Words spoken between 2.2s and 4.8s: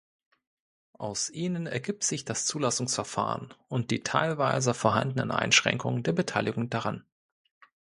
das Zulassungsverfahren und die teilweise